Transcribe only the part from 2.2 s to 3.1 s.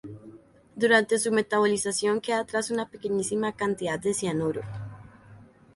queda atrás una